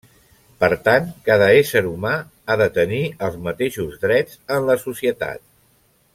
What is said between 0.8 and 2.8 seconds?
tant, cada ésser humà ha de